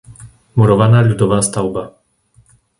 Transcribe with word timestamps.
murovaná 0.57 0.99
ľudová 1.09 1.39
stavba 1.49 1.83